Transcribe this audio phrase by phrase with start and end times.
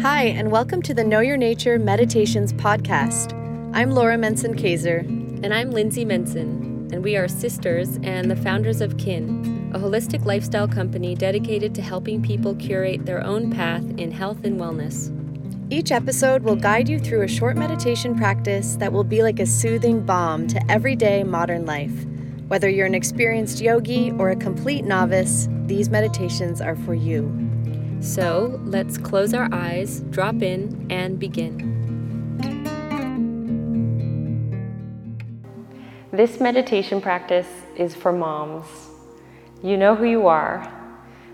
[0.00, 3.34] Hi, and welcome to the Know Your Nature Meditations podcast.
[3.74, 5.00] I'm Laura Menson Kaiser.
[5.00, 10.24] And I'm Lindsay Menson, and we are sisters and the founders of Kyn, a holistic
[10.24, 15.12] lifestyle company dedicated to helping people curate their own path in health and wellness.
[15.70, 19.46] Each episode will guide you through a short meditation practice that will be like a
[19.46, 22.06] soothing balm to everyday modern life.
[22.48, 27.41] Whether you're an experienced yogi or a complete novice, these meditations are for you.
[28.02, 31.70] So let's close our eyes, drop in, and begin.
[36.10, 37.46] This meditation practice
[37.76, 38.66] is for moms.
[39.62, 40.68] You know who you are.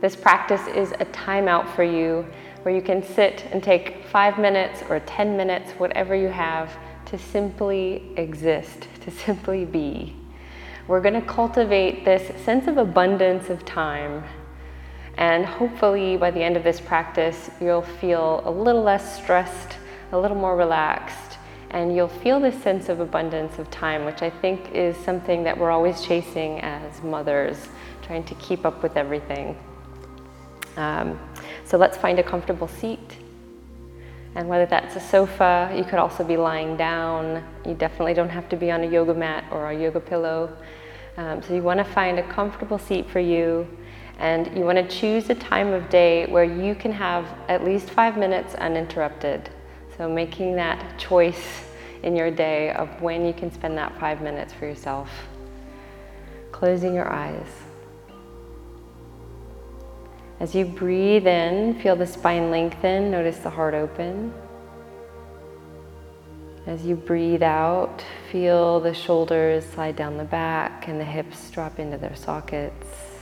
[0.00, 2.26] This practice is a timeout for you
[2.62, 7.18] where you can sit and take five minutes or 10 minutes, whatever you have, to
[7.18, 10.16] simply exist, to simply be.
[10.88, 14.24] We're going to cultivate this sense of abundance of time
[15.16, 19.76] and hopefully, by the end of this practice, you'll feel a little less stressed,
[20.12, 21.38] a little more relaxed,
[21.70, 25.56] and you'll feel this sense of abundance of time, which I think is something that
[25.56, 27.68] we're always chasing as mothers,
[28.02, 29.56] trying to keep up with everything.
[30.76, 31.18] Um,
[31.64, 33.18] so let's find a comfortable seat.
[34.34, 37.44] And whether that's a sofa, you could also be lying down.
[37.64, 40.56] You definitely don't have to be on a yoga mat or a yoga pillow.
[41.16, 43.68] Um, so you want to find a comfortable seat for you
[44.18, 47.90] and you want to choose a time of day where you can have at least
[47.90, 49.50] five minutes uninterrupted.
[49.96, 51.64] So, making that choice
[52.02, 55.10] in your day of when you can spend that five minutes for yourself.
[56.52, 57.46] Closing your eyes.
[60.40, 64.32] As you breathe in, feel the spine lengthen, notice the heart open.
[66.66, 71.78] As you breathe out, feel the shoulders slide down the back and the hips drop
[71.78, 73.13] into their sockets.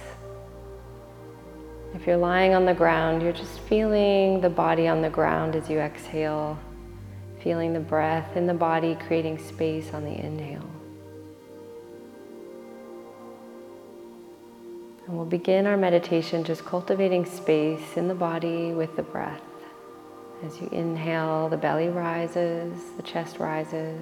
[1.95, 5.69] If you're lying on the ground, you're just feeling the body on the ground as
[5.69, 6.59] you exhale,
[7.43, 10.71] feeling the breath in the body creating space on the inhale.
[15.07, 19.43] And we'll begin our meditation just cultivating space in the body with the breath.
[20.45, 24.01] As you inhale, the belly rises, the chest rises.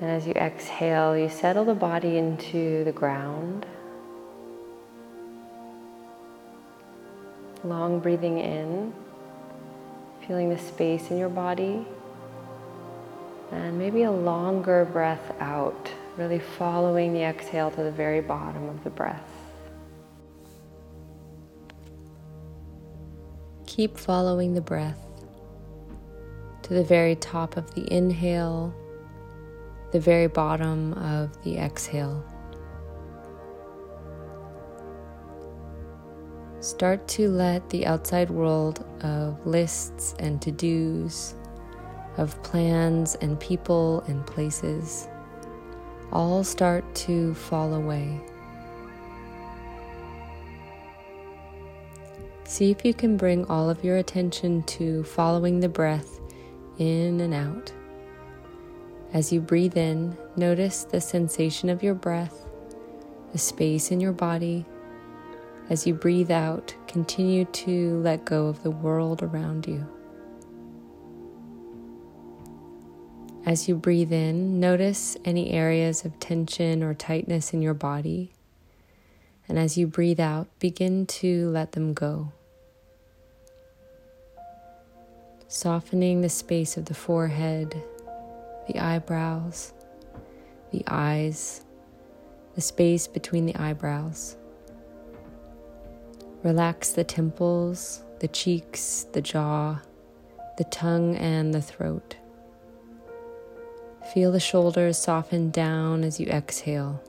[0.00, 3.66] And as you exhale, you settle the body into the ground.
[7.62, 8.94] Long breathing in,
[10.26, 11.86] feeling the space in your body,
[13.52, 18.82] and maybe a longer breath out, really following the exhale to the very bottom of
[18.82, 19.28] the breath.
[23.66, 25.06] Keep following the breath
[26.62, 28.74] to the very top of the inhale,
[29.92, 32.24] the very bottom of the exhale.
[36.60, 41.34] Start to let the outside world of lists and to dos,
[42.18, 45.08] of plans and people and places,
[46.12, 48.20] all start to fall away.
[52.44, 56.20] See if you can bring all of your attention to following the breath
[56.76, 57.72] in and out.
[59.14, 62.44] As you breathe in, notice the sensation of your breath,
[63.32, 64.66] the space in your body
[65.70, 69.86] as you breathe out, continue to let go of the world around you.
[73.46, 78.32] As you breathe in, notice any areas of tension or tightness in your body.
[79.48, 82.32] And as you breathe out, begin to let them go.
[85.46, 87.80] Softening the space of the forehead,
[88.66, 89.72] the eyebrows,
[90.72, 91.64] the eyes,
[92.56, 94.36] the space between the eyebrows.
[96.42, 99.78] Relax the temples, the cheeks, the jaw,
[100.56, 102.16] the tongue, and the throat.
[104.14, 107.02] Feel the shoulders soften down as you exhale.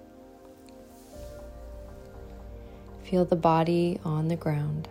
[3.04, 4.90] Feel the body on the ground.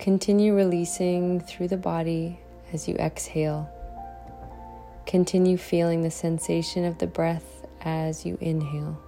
[0.00, 2.40] Continue releasing through the body
[2.72, 3.70] as you exhale.
[5.06, 9.00] Continue feeling the sensation of the breath as you inhale.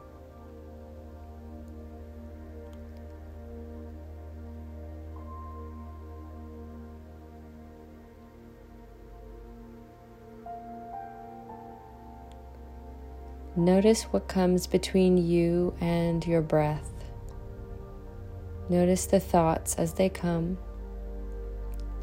[13.56, 16.90] Notice what comes between you and your breath.
[18.68, 20.58] Notice the thoughts as they come.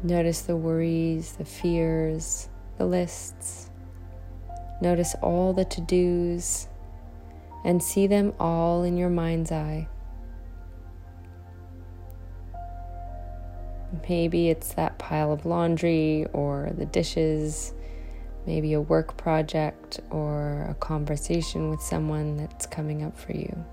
[0.02, 3.70] Notice the worries, the fears, the lists.
[4.80, 6.68] Notice all the to dos
[7.64, 9.88] and see them all in your mind's eye.
[14.08, 17.74] Maybe it's that pile of laundry or the dishes,
[18.46, 23.64] maybe a work project or a conversation with someone that's coming up for you.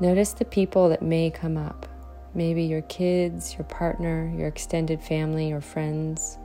[0.00, 1.86] Notice the people that may come up.
[2.34, 6.38] Maybe your kids, your partner, your extended family, or friends.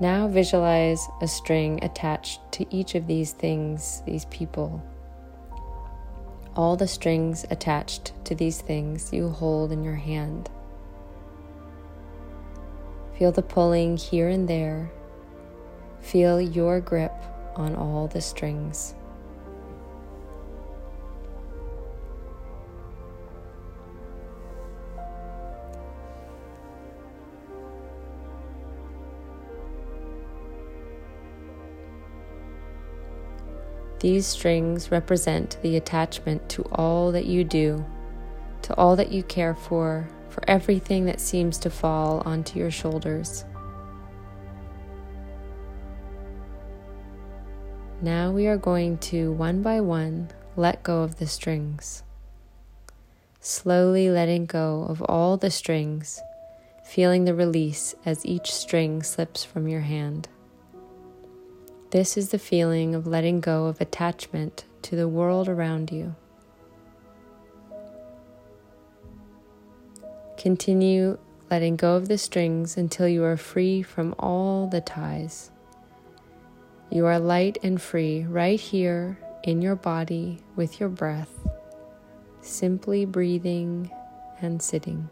[0.00, 4.82] Now visualize a string attached to each of these things, these people.
[6.56, 10.50] All the strings attached to these things you hold in your hand.
[13.20, 14.90] Feel the pulling here and there.
[16.00, 17.12] Feel your grip
[17.54, 18.94] on all the strings.
[33.98, 37.84] These strings represent the attachment to all that you do,
[38.62, 40.08] to all that you care for,
[40.40, 43.44] for everything that seems to fall onto your shoulders.
[48.02, 52.02] Now we are going to, one by one, let go of the strings.
[53.40, 56.20] Slowly letting go of all the strings,
[56.84, 60.28] feeling the release as each string slips from your hand.
[61.90, 66.14] This is the feeling of letting go of attachment to the world around you.
[70.40, 71.18] Continue
[71.50, 75.50] letting go of the strings until you are free from all the ties.
[76.90, 81.46] You are light and free right here in your body with your breath,
[82.40, 83.90] simply breathing
[84.40, 85.10] and sitting.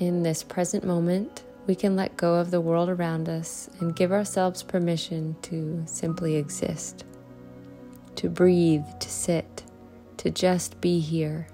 [0.00, 4.12] In this present moment, we can let go of the world around us and give
[4.12, 7.04] ourselves permission to simply exist,
[8.16, 9.64] to breathe, to sit,
[10.16, 11.48] to just be here.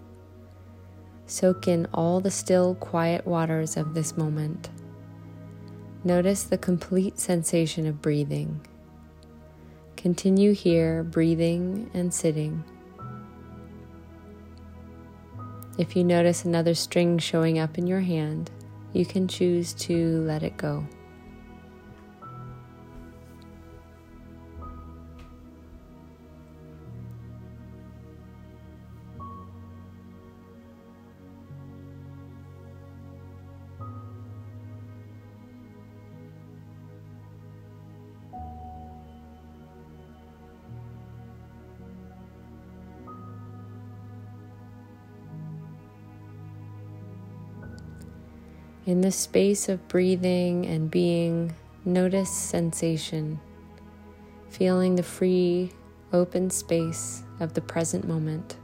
[1.27, 4.71] Soak in all the still, quiet waters of this moment.
[6.05, 8.61] Notice the complete sensation of breathing.
[9.97, 12.63] Continue here, breathing and sitting.
[15.77, 18.51] If you notice another string showing up in your hand,
[18.93, 20.87] you can choose to let it go.
[48.87, 51.55] In this space of breathing and being,
[51.87, 53.41] notice sensation,
[54.51, 55.73] feeling the free,
[56.13, 58.59] open space of the present moment.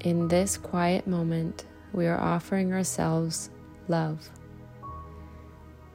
[0.00, 3.48] In this quiet moment, we are offering ourselves
[3.86, 4.28] love.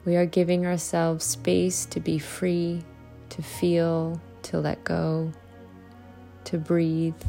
[0.06, 2.82] We are giving ourselves space to be free,
[3.28, 5.32] to feel, to let go,
[6.44, 7.22] to breathe,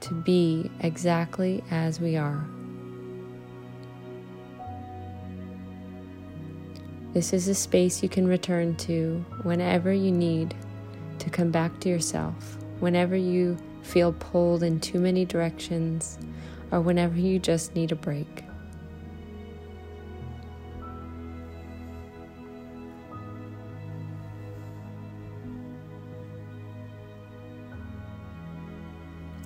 [0.00, 2.46] to be exactly as we are.
[7.16, 10.54] This is a space you can return to whenever you need
[11.18, 16.18] to come back to yourself, whenever you feel pulled in too many directions,
[16.70, 18.44] or whenever you just need a break.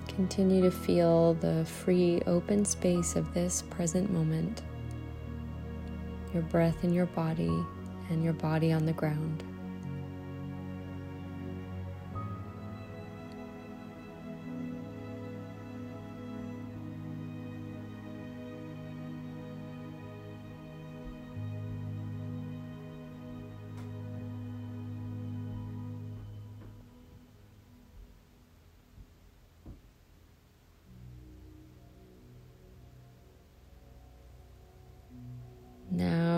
[0.09, 4.61] Continue to feel the free, open space of this present moment
[6.33, 7.51] your breath in your body
[8.09, 9.50] and your body on the ground.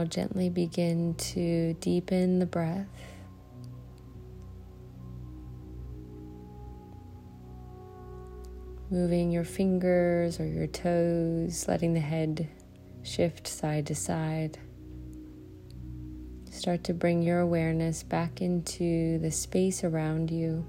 [0.05, 2.87] Gently begin to deepen the breath.
[8.89, 12.47] Moving your fingers or your toes, letting the head
[13.01, 14.57] shift side to side.
[16.51, 20.65] Start to bring your awareness back into the space around you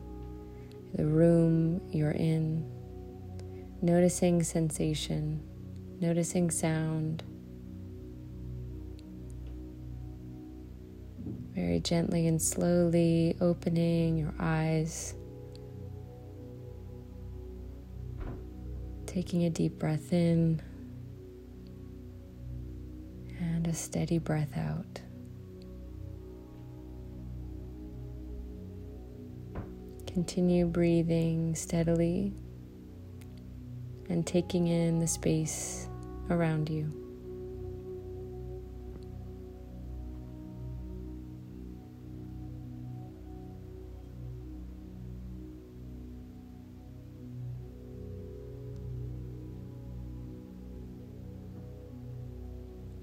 [0.94, 2.64] the room you're in,
[3.82, 5.42] noticing sensation,
[6.00, 7.24] noticing sound.
[11.54, 15.14] Very gently and slowly opening your eyes.
[19.06, 20.60] Taking a deep breath in
[23.38, 25.00] and a steady breath out.
[30.06, 32.32] Continue breathing steadily
[34.08, 35.88] and taking in the space
[36.30, 37.03] around you.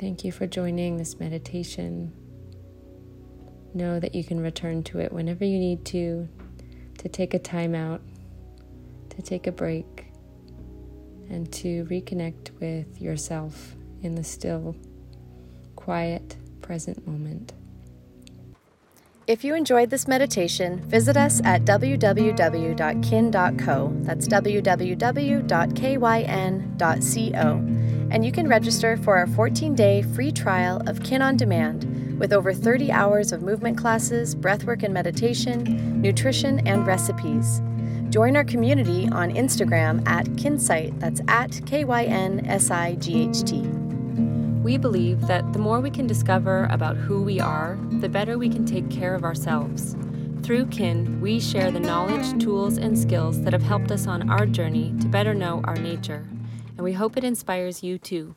[0.02, 2.12] Thank you for joining this meditation.
[3.76, 6.28] Know that you can return to it whenever you need to,
[6.98, 8.02] to take a time out,
[9.12, 10.08] to take a break,
[11.30, 14.76] and to reconnect with yourself in the still,
[15.76, 17.54] quiet, present moment.
[19.28, 22.74] If you enjoyed this meditation, visit us at www.kyn.co.
[24.02, 25.22] That's www.kyn.co
[28.12, 32.34] and you can register for our 14 day free trial of Kyn on Demand with
[32.34, 37.62] over 30 hours of movement classes, breathwork and meditation, nutrition, and recipes.
[38.10, 43.30] Join our community on Instagram at Kynsight, that's at K Y N S I G
[43.30, 43.62] H T.
[44.62, 48.50] We believe that the more we can discover about who we are, the better we
[48.50, 49.96] can take care of ourselves.
[50.44, 54.46] Through Kyn, we share the knowledge, tools, and skills that have helped us on our
[54.46, 56.28] journey to better know our nature
[56.78, 58.36] and we hope it inspires you too.